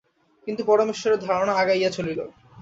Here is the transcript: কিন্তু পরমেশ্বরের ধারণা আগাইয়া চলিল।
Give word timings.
কিন্তু 0.47 0.61
পরমেশ্বরের 0.65 1.23
ধারণা 1.27 1.53
আগাইয়া 1.53 1.89
চলিল। 1.89 2.19